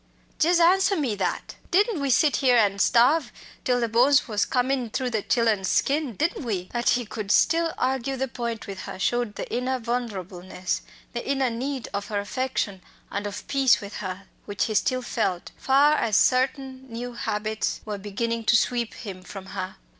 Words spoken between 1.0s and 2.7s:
that! Didn't we sit here